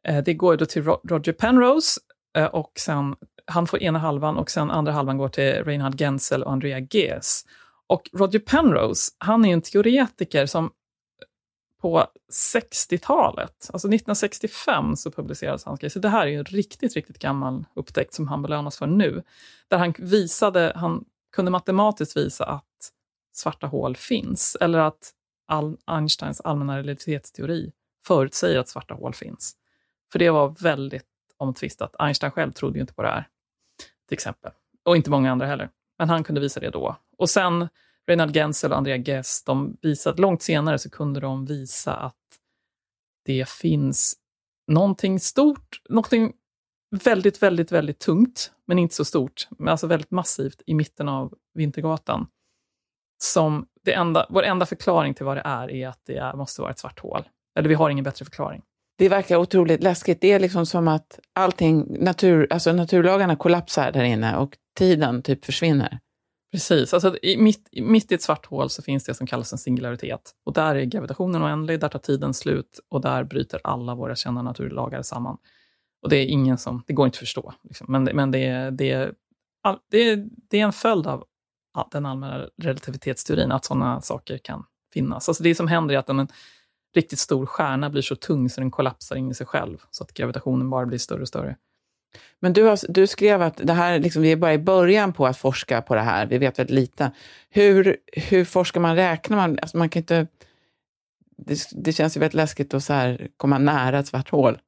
eh, 0.07 0.23
det 0.23 0.33
går 0.33 0.57
då 0.57 0.65
till 0.65 0.83
Roger 0.83 1.33
Penrose 1.33 2.01
eh, 2.37 2.45
och 2.45 2.71
sen, 2.75 3.15
han 3.45 3.67
får 3.67 3.83
ena 3.83 3.99
halvan 3.99 4.37
och 4.37 4.51
sen 4.51 4.71
andra 4.71 4.91
halvan 4.91 5.17
går 5.17 5.29
till 5.29 5.63
Reinhard 5.63 5.99
Genzel 5.99 6.43
och 6.43 6.51
Andrea 6.51 6.79
Gees. 6.79 7.45
Och 7.87 8.09
Roger 8.13 8.39
Penrose, 8.39 9.11
han 9.17 9.45
är 9.45 9.53
en 9.53 9.61
teoretiker 9.61 10.45
som 10.45 10.71
på 11.81 12.05
60-talet, 12.53 13.69
alltså 13.73 13.87
1965, 13.87 14.95
så 14.95 15.11
publicerades 15.11 15.65
hans 15.65 15.79
grej. 15.79 15.89
Så 15.89 15.99
det 15.99 16.09
här 16.09 16.27
är 16.27 16.37
en 16.37 16.45
riktigt, 16.45 16.95
riktigt 16.95 17.19
gammal 17.19 17.65
upptäckt 17.73 18.13
som 18.13 18.27
han 18.27 18.41
belönas 18.41 18.77
för 18.77 18.87
nu. 18.87 19.23
Där 19.67 19.77
han 19.77 19.93
visade, 19.97 20.73
han 20.75 21.05
kunde 21.35 21.51
matematiskt 21.51 22.17
visa 22.17 22.45
att 22.45 22.91
svarta 23.35 23.67
hål 23.67 23.95
finns, 23.95 24.57
eller 24.61 24.79
att 24.79 25.11
all, 25.47 25.77
Einsteins 25.85 26.41
allmänna 26.41 26.77
relativitetsteori 26.77 27.71
förutsäger 28.07 28.59
att 28.59 28.69
svarta 28.69 28.93
hål 28.93 29.13
finns. 29.13 29.55
För 30.11 30.19
det 30.19 30.29
var 30.29 30.49
väldigt 30.49 31.05
omtvistat. 31.37 31.95
Einstein 31.99 32.31
själv 32.31 32.51
trodde 32.51 32.77
ju 32.77 32.81
inte 32.81 32.93
på 32.93 33.01
det 33.01 33.07
här, 33.07 33.27
till 34.07 34.13
exempel. 34.13 34.51
Och 34.85 34.95
inte 34.95 35.09
många 35.09 35.31
andra 35.31 35.45
heller. 35.45 35.69
Men 35.97 36.09
han 36.09 36.23
kunde 36.23 36.41
visa 36.41 36.59
det 36.59 36.69
då. 36.69 36.95
Och 37.17 37.29
sen 37.29 37.67
Reinhard 38.09 38.33
Genzel 38.33 38.71
och 38.71 38.77
Andrea 38.77 38.97
Ghez, 38.97 39.43
de 39.43 39.77
visade, 39.81 40.21
långt 40.21 40.41
senare 40.41 40.79
så 40.79 40.89
kunde 40.89 41.19
de 41.19 41.45
visa 41.45 41.95
att 41.95 42.15
det 43.25 43.49
finns 43.49 44.15
någonting 44.67 45.19
stort, 45.19 45.81
någonting 45.89 46.33
väldigt, 47.03 47.43
väldigt, 47.43 47.71
väldigt 47.71 47.99
tungt, 47.99 48.51
men 48.67 48.79
inte 48.79 48.95
så 48.95 49.05
stort, 49.05 49.47
men 49.57 49.67
alltså 49.67 49.87
väldigt 49.87 50.11
massivt 50.11 50.61
i 50.65 50.73
mitten 50.73 51.09
av 51.09 51.33
Vintergatan. 51.53 52.27
Som 53.23 53.67
det 53.85 53.93
enda, 53.93 54.25
vår 54.29 54.43
enda 54.43 54.65
förklaring 54.65 55.13
till 55.13 55.25
vad 55.25 55.37
det 55.37 55.43
är, 55.45 55.71
är 55.71 55.87
att 55.87 56.01
det 56.05 56.17
är, 56.17 56.33
måste 56.33 56.61
vara 56.61 56.71
ett 56.71 56.79
svart 56.79 56.99
hål. 56.99 57.23
Eller 57.59 57.69
vi 57.69 57.75
har 57.75 57.89
ingen 57.89 58.03
bättre 58.03 58.25
förklaring. 58.25 58.61
Det 58.97 59.09
verkar 59.09 59.37
otroligt 59.37 59.83
läskigt. 59.83 60.21
Det 60.21 60.31
är 60.31 60.39
liksom 60.39 60.65
som 60.65 60.87
att 60.87 61.19
allting, 61.33 62.03
natur, 62.03 62.47
alltså 62.49 62.73
naturlagarna 62.73 63.35
kollapsar 63.35 63.91
där 63.91 64.03
inne 64.03 64.37
och 64.37 64.57
tiden 64.77 65.21
typ 65.21 65.45
försvinner. 65.45 65.99
Precis. 66.51 66.93
Alltså, 66.93 67.17
i, 67.21 67.37
mitt, 67.37 67.69
mitt 67.71 68.11
i 68.11 68.15
ett 68.15 68.21
svart 68.21 68.45
hål 68.45 68.69
så 68.69 68.81
finns 68.81 69.03
det 69.03 69.13
som 69.13 69.27
kallas 69.27 69.51
en 69.51 69.57
singularitet. 69.57 70.31
Och 70.45 70.53
där 70.53 70.75
är 70.75 70.83
gravitationen 70.83 71.43
oändlig, 71.43 71.79
där 71.79 71.89
tar 71.89 71.99
tiden 71.99 72.33
slut 72.33 72.79
och 72.89 73.01
där 73.01 73.23
bryter 73.23 73.61
alla 73.63 73.95
våra 73.95 74.15
kända 74.15 74.41
naturlagar 74.41 75.01
samman. 75.01 75.37
Och 76.01 76.09
det 76.09 76.17
är 76.17 76.25
ingen 76.25 76.57
som, 76.57 76.83
det 76.87 76.93
går 76.93 77.05
inte 77.05 77.15
att 77.15 77.19
förstå. 77.19 77.53
Liksom. 77.63 77.87
Men, 77.89 78.03
men 78.03 78.31
det, 78.31 78.69
det, 78.69 79.11
det, 79.89 80.15
det 80.49 80.59
är 80.59 80.65
en 80.65 80.73
följd 80.73 81.07
av 81.07 81.23
den 81.91 82.05
allmänna 82.05 82.47
relativitetsteorin, 82.61 83.51
att 83.51 83.65
sådana 83.65 84.01
saker 84.01 84.37
kan 84.37 84.65
finnas. 84.93 85.29
Alltså 85.29 85.43
det 85.43 85.55
som 85.55 85.67
händer 85.67 85.95
är 85.95 85.99
att 85.99 86.09
en, 86.09 86.19
en 86.19 86.27
riktigt 86.95 87.19
stor 87.19 87.45
stjärna 87.45 87.89
blir 87.89 88.01
så 88.01 88.15
tung 88.15 88.49
så 88.49 88.61
den 88.61 88.71
kollapsar 88.71 89.15
in 89.15 89.31
i 89.31 89.33
sig 89.33 89.47
själv, 89.47 89.77
så 89.91 90.03
att 90.03 90.13
gravitationen 90.13 90.69
bara 90.69 90.85
blir 90.85 90.97
större 90.97 91.21
och 91.21 91.27
större. 91.27 91.55
Men 92.39 92.53
du, 92.53 92.63
har, 92.63 92.79
du 92.91 93.07
skrev 93.07 93.41
att 93.41 93.57
det 93.57 93.73
här, 93.73 93.99
liksom, 93.99 94.21
vi 94.21 94.31
är 94.31 94.35
bara 94.35 94.53
i 94.53 94.57
början 94.57 95.13
på 95.13 95.27
att 95.27 95.37
forska 95.37 95.81
på 95.81 95.95
det 95.95 96.01
här. 96.01 96.25
Vi 96.25 96.37
vet 96.37 96.59
väldigt 96.59 96.75
lite. 96.75 97.11
Hur, 97.49 97.97
hur 98.13 98.45
forskar 98.45 98.81
man? 98.81 98.95
Räknar 98.95 99.37
man? 99.37 99.59
Alltså 99.61 99.77
man 99.77 99.89
kan 99.89 99.99
inte, 99.99 100.27
det, 101.37 101.59
det 101.71 101.93
känns 101.93 102.17
ju 102.17 102.19
väldigt 102.19 102.33
läskigt 102.33 102.73
att 102.73 102.83
så 102.83 102.93
här, 102.93 103.27
komma 103.37 103.57
nära 103.57 103.99
ett 103.99 104.07
svart 104.07 104.29
hål. 104.29 104.59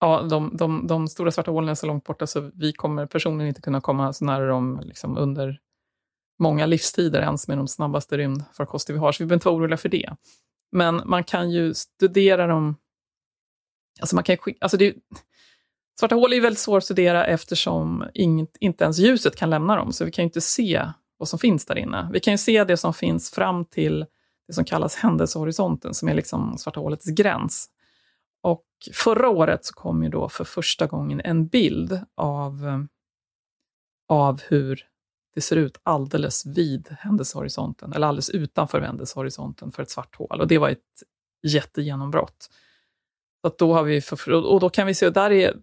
Ja, 0.00 0.22
de, 0.22 0.56
de, 0.56 0.86
de 0.86 1.08
stora 1.08 1.30
svarta 1.30 1.50
hålen 1.50 1.68
är 1.68 1.74
så 1.74 1.86
långt 1.86 2.04
borta 2.04 2.26
så 2.26 2.50
vi 2.54 2.72
kommer 2.72 3.06
personligen 3.06 3.48
inte 3.48 3.60
kunna 3.60 3.80
komma 3.80 4.12
så 4.12 4.24
nära 4.24 4.46
dem 4.46 4.80
liksom 4.84 5.16
under 5.18 5.60
många 6.38 6.66
livstider 6.66 7.20
ens 7.20 7.48
med 7.48 7.58
de 7.58 7.68
snabbaste 7.68 8.18
rymdfarkoster 8.18 8.92
vi 8.92 8.98
har, 8.98 9.12
så 9.12 9.22
vi 9.22 9.26
behöver 9.26 9.36
inte 9.36 9.48
vara 9.48 9.56
oroliga 9.56 9.76
för 9.76 9.88
det. 9.88 10.16
Men 10.72 11.02
man 11.04 11.24
kan 11.24 11.50
ju 11.50 11.74
studera 11.74 12.46
dem... 12.46 12.76
Alltså 14.00 14.14
man 14.14 14.24
kan, 14.24 14.36
alltså 14.60 14.76
det, 14.76 14.94
Svarta 16.00 16.14
hål 16.14 16.32
är 16.32 16.40
väldigt 16.40 16.60
svårt 16.60 16.78
att 16.78 16.84
studera 16.84 17.26
eftersom 17.26 18.04
inget, 18.14 18.56
inte 18.60 18.84
ens 18.84 18.98
ljuset 18.98 19.36
kan 19.36 19.50
lämna 19.50 19.76
dem, 19.76 19.92
så 19.92 20.04
vi 20.04 20.10
kan 20.10 20.24
inte 20.24 20.40
se 20.40 20.88
vad 21.18 21.28
som 21.28 21.38
finns 21.38 21.66
där 21.66 21.78
inne. 21.78 22.10
Vi 22.12 22.20
kan 22.20 22.34
ju 22.34 22.38
se 22.38 22.64
det 22.64 22.76
som 22.76 22.94
finns 22.94 23.30
fram 23.30 23.64
till 23.64 24.06
det 24.46 24.52
som 24.52 24.64
kallas 24.64 24.96
händelsehorisonten, 24.96 25.94
som 25.94 26.08
är 26.08 26.14
liksom 26.14 26.58
svarta 26.58 26.80
hålets 26.80 27.06
gräns. 27.06 27.70
Och 28.42 28.64
förra 28.92 29.28
året 29.28 29.64
så 29.64 29.74
kom 29.74 30.02
ju 30.02 30.08
då 30.08 30.28
för 30.28 30.44
första 30.44 30.86
gången 30.86 31.20
en 31.24 31.46
bild 31.46 32.00
av, 32.16 32.86
av 34.08 34.42
hur 34.48 34.86
det 35.34 35.40
ser 35.40 35.56
ut 35.56 35.80
alldeles 35.82 36.46
vid 36.46 36.88
händelsehorisonten, 37.00 37.92
eller 37.92 38.06
alldeles 38.06 38.30
utanför 38.30 38.80
händelsehorisonten 38.80 39.72
för 39.72 39.82
ett 39.82 39.90
svart 39.90 40.16
hål. 40.16 40.40
Och 40.40 40.48
det 40.48 40.58
var 40.58 40.68
ett 40.68 41.02
jättegenombrott. 41.42 42.50
Så 43.44 43.54
då 43.58 43.74
har 43.74 43.82
vi 43.82 44.00
för, 44.00 44.32
och 44.32 44.60
då 44.60 44.70
kan 44.70 44.86
vi 44.86 44.94
se, 44.94 45.10
där 45.10 45.30
är 45.30 45.56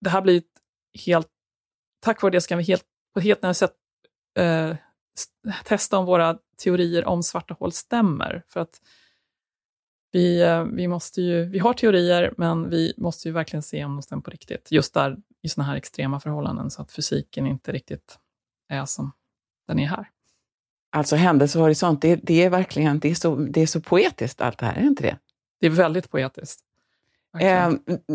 det 0.00 0.10
här 0.10 0.22
blir 0.22 0.38
ett 0.38 1.02
helt... 1.06 1.28
Tack 2.00 2.22
vare 2.22 2.32
det 2.32 2.40
så 2.40 2.48
kan 2.48 2.58
vi 2.58 2.64
helt, 2.64 2.84
på 3.14 3.20
ett 3.20 3.24
helt 3.24 3.42
nytt 3.42 3.56
sätt 3.56 3.74
eh, 4.38 4.76
testa 5.64 5.98
om 5.98 6.06
våra 6.06 6.38
teorier 6.62 7.04
om 7.04 7.22
svarta 7.22 7.54
hål 7.58 7.72
stämmer. 7.72 8.42
För 8.48 8.60
att 8.60 8.80
vi, 10.12 10.42
eh, 10.42 10.64
vi, 10.64 10.88
måste 10.88 11.22
ju, 11.22 11.44
vi 11.44 11.58
har 11.58 11.72
teorier, 11.72 12.34
men 12.36 12.70
vi 12.70 12.94
måste 12.96 13.28
ju 13.28 13.32
verkligen 13.32 13.62
se 13.62 13.84
om 13.84 13.96
de 13.96 14.02
stämmer 14.02 14.22
på 14.22 14.30
riktigt. 14.30 14.72
Just 14.72 14.94
där 14.94 15.16
i 15.42 15.48
sådana 15.48 15.70
här 15.70 15.76
extrema 15.76 16.20
förhållanden, 16.20 16.70
så 16.70 16.82
att 16.82 16.92
fysiken 16.92 17.46
inte 17.46 17.72
riktigt 17.72 18.18
är 18.68 18.84
som 18.84 19.12
den 19.66 19.78
är 19.78 19.86
här. 19.86 20.10
Alltså 20.90 21.16
händelsehorisont, 21.16 22.02
det, 22.02 22.16
det 22.16 22.44
är 22.44 22.50
verkligen 22.50 22.98
det 22.98 23.10
är, 23.10 23.14
så, 23.14 23.36
det 23.36 23.60
är 23.60 23.66
så 23.66 23.80
poetiskt 23.80 24.40
allt 24.40 24.58
det 24.58 24.66
här, 24.66 24.76
är 24.76 24.82
inte 24.82 25.02
det? 25.02 25.18
Det 25.60 25.66
är 25.66 25.70
väldigt 25.70 26.10
poetiskt. 26.10 26.60
Eh, 27.40 27.70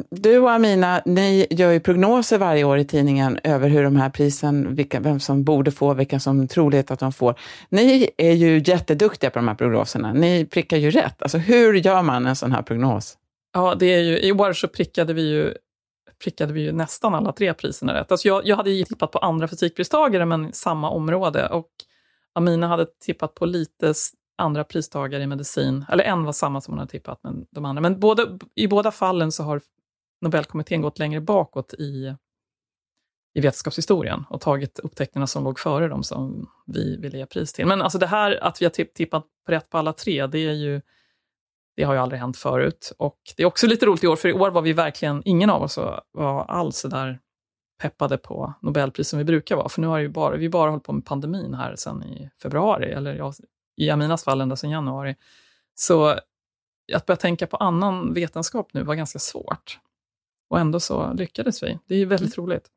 du 0.10 0.40
och 0.40 0.52
Amina, 0.52 1.02
ni 1.06 1.48
gör 1.50 1.72
ju 1.72 1.80
prognoser 1.80 2.38
varje 2.38 2.64
år 2.64 2.78
i 2.78 2.86
tidningen 2.86 3.40
över 3.44 3.70
hur 3.70 3.84
de 3.84 3.96
här 3.96 4.10
prisen, 4.10 4.76
vilka, 4.76 5.00
vem 5.00 5.20
som 5.20 5.44
borde 5.44 5.72
få, 5.72 5.94
vilka 5.94 6.20
som 6.20 6.48
troligt 6.48 6.92
att 6.92 7.00
de 7.00 7.14
får. 7.14 7.40
Ni 7.70 8.10
är 8.18 8.34
ju 8.34 8.64
jätteduktiga 8.66 9.30
på 9.30 9.40
de 9.40 9.48
här 9.48 9.56
prognoserna. 9.56 10.14
Ni 10.14 10.46
prickar 10.46 10.78
ju 10.78 10.92
rätt. 10.92 11.22
Alltså 11.22 11.38
hur 11.38 11.74
gör 11.74 12.02
man 12.02 12.26
en 12.26 12.36
sån 12.36 12.52
här 12.52 12.62
prognos? 12.62 13.18
Ja, 13.54 13.76
det 13.80 13.86
är 13.86 14.00
ju, 14.00 14.20
i 14.20 14.32
år 14.32 14.54
så 14.54 14.68
prickade 14.68 15.14
vi 15.14 15.30
ju 15.30 15.54
prickade 16.24 16.54
vi 16.54 16.62
ju 16.62 16.72
nästan 16.72 17.16
alla 17.16 17.32
tre 17.32 17.54
priserna 17.54 17.94
rätt. 17.94 18.12
Alltså 18.12 18.28
jag, 18.28 18.48
jag 18.48 18.56
hade 18.56 18.84
tippat 18.84 19.12
på 19.12 19.20
andra 19.20 19.48
fysikpristagare, 19.48 20.26
men 20.26 20.54
samma 20.54 20.90
område. 20.90 21.48
Och 21.48 21.70
Amina 22.34 22.68
hade 22.68 22.86
tippat 22.86 23.36
på 23.36 23.46
lite 23.46 23.94
andra 24.38 24.64
pristagare 24.64 25.24
i 25.24 25.28
medicin, 25.28 25.86
eller 25.90 26.04
en 26.04 26.24
var 26.24 26.32
samma 26.32 26.62
som 26.62 26.72
hon 26.72 26.80
hade 26.80 26.92
tippat, 26.92 27.20
men 27.24 27.46
de 27.52 27.66
andra. 27.66 27.82
Men 27.82 28.00
både, 28.00 28.40
i 28.56 28.68
båda 28.68 28.92
fallen 28.92 29.32
så 29.32 29.44
har 29.44 29.62
Nobelkommittén 30.22 30.82
gått 30.82 31.00
längre 31.00 31.22
bakåt 31.22 31.74
i, 31.74 32.16
i 33.34 33.42
vetenskapshistorien 33.42 34.26
och 34.30 34.42
tagit 34.42 34.80
upptäckterna 34.80 35.28
som 35.28 35.44
låg 35.44 35.60
före 35.60 35.88
dem 35.88 36.04
som 36.04 36.50
vi 36.66 36.98
ville 36.98 37.18
ge 37.18 37.26
pris 37.26 37.54
till. 37.54 37.66
Men 37.66 37.82
alltså 37.82 37.98
det 37.98 38.08
här 38.08 38.44
att 38.44 38.62
vi 38.62 38.66
har 38.66 38.72
tippat 38.86 39.26
rätt 39.48 39.70
på 39.70 39.78
alla 39.78 39.94
tre, 39.94 40.28
det 40.28 40.40
är 40.40 40.54
ju 40.54 40.82
det 41.76 41.84
har 41.84 41.94
ju 41.94 42.00
aldrig 42.00 42.22
hänt 42.22 42.38
förut. 42.38 42.94
Och 42.98 43.20
det 43.38 43.44
är 43.44 43.48
också 43.48 43.68
lite 43.68 43.86
roligt 43.86 44.04
i 44.04 44.08
år, 44.08 44.16
för 44.16 44.30
i 44.30 44.34
år 44.34 44.52
var 44.52 44.62
vi 44.62 44.74
verkligen, 44.74 45.22
ingen 45.26 45.50
av 45.50 45.64
oss 45.64 45.80
var 46.12 46.46
alls 46.46 46.78
så 46.78 46.88
där 46.88 47.20
peppade 47.82 48.18
på 48.18 48.54
Nobelpris 48.62 49.10
som 49.10 49.20
vi 49.20 49.26
brukar 49.26 49.56
vara. 49.56 49.70
För 49.70 49.82
nu 49.82 49.88
har 49.88 49.98
ju 49.98 50.10
bara, 50.10 50.36
vi 50.36 50.50
bara 50.50 50.70
hållit 50.70 50.84
på 50.84 50.94
med 50.94 51.06
pandemin 51.06 51.54
här 51.54 51.76
sedan 51.76 52.04
i 52.04 52.30
februari, 52.42 52.92
eller 52.92 53.16
ja, 53.16 53.34
i 53.76 53.90
Aminas 53.90 54.24
fall 54.24 54.42
ända 54.42 54.56
sedan 54.56 54.70
januari. 54.70 55.16
Så 55.76 56.20
att 56.94 57.06
börja 57.06 57.18
tänka 57.18 57.48
på 57.48 57.58
annan 57.58 58.14
vetenskap 58.14 58.74
nu 58.74 58.84
var 58.84 58.96
ganska 58.96 59.20
svårt. 59.20 59.80
Och 60.50 60.60
ändå 60.60 60.80
så 60.80 61.14
lyckades 61.14 61.64
vi. 61.64 61.80
Det 61.86 61.96
är 61.96 62.06
väldigt 62.06 62.38
mm. 62.38 62.46
roligt. 62.48 62.68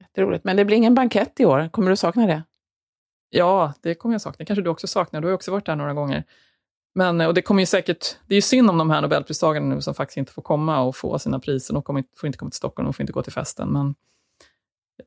Jätteroligt. 0.00 0.44
Men 0.44 0.56
det 0.56 0.64
blir 0.64 0.76
ingen 0.76 0.94
bankett 0.94 1.40
i 1.40 1.44
år. 1.44 1.68
Kommer 1.72 1.90
du 1.90 1.96
sakna 1.96 2.26
det? 2.26 2.42
Ja, 3.30 3.72
det 3.80 3.94
kommer 3.94 4.14
jag 4.14 4.22
sakna. 4.22 4.44
kanske 4.44 4.62
du 4.62 4.70
också 4.70 4.86
saknar. 4.86 5.20
Du 5.20 5.26
har 5.26 5.34
också 5.34 5.50
varit 5.50 5.66
där 5.66 5.76
några 5.76 5.94
gånger. 5.94 6.24
Men, 6.94 7.20
och 7.20 7.34
det 7.34 7.42
kommer 7.42 7.62
ju 7.62 7.66
säkert, 7.66 8.16
det 8.26 8.34
är 8.34 8.36
ju 8.36 8.42
synd 8.42 8.70
om 8.70 8.78
de 8.78 8.90
här 8.90 9.00
Nobelpristagarna 9.00 9.74
nu 9.74 9.80
som 9.80 9.94
faktiskt 9.94 10.16
inte 10.16 10.32
får 10.32 10.42
komma 10.42 10.80
och 10.80 10.96
få 10.96 11.18
sina 11.18 11.38
priser. 11.38 11.74
De 11.74 11.82
kommer, 11.82 12.04
får 12.16 12.26
inte 12.26 12.38
komma 12.38 12.50
till 12.50 12.56
Stockholm, 12.56 12.86
de 12.86 12.92
får 12.92 13.02
inte 13.02 13.12
gå 13.12 13.22
till 13.22 13.32
festen. 13.32 13.68
Men 13.68 13.94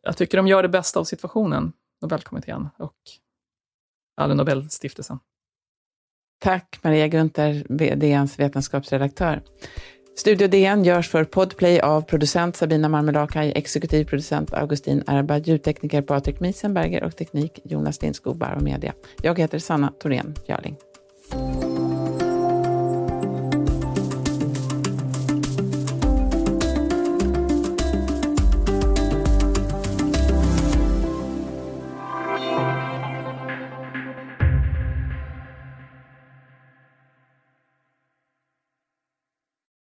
jag 0.02 0.18
tycker 0.18 0.38
de 0.38 0.48
gör 0.48 0.64
det 0.64 0.70
bästa 0.70 1.00
av 1.00 1.04
situationen, 1.04 1.74
Nobelkommittén 2.02 2.70
och 2.78 2.96
alla 4.16 4.34
Nobelstiftelsen. 4.34 5.20
Tack 6.46 6.80
Maria 6.82 7.08
Gunther, 7.08 7.64
DNs 7.96 8.40
vetenskapsredaktör. 8.40 9.42
Studio 10.18 10.48
DN 10.48 10.84
görs 10.84 11.10
för 11.10 11.24
Podplay 11.24 11.80
av 11.80 12.02
producent 12.02 12.56
Sabina 12.56 12.90
Marmelakai, 12.90 13.52
exekutiv 13.56 14.06
producent 14.06 14.54
Augustin 14.54 15.04
Erba, 15.08 15.38
ljudtekniker 15.38 16.02
Patrik 16.02 16.40
Miesenberger 16.40 17.04
och 17.04 17.16
teknik 17.16 17.60
Jonas 17.64 18.02
Lindskog, 18.02 18.44
och 18.56 18.62
Media. 18.62 18.94
Jag 19.22 19.40
heter 19.40 19.60
Sanna 19.60 19.94
Thorén 20.00 20.36
Björling. 20.48 20.76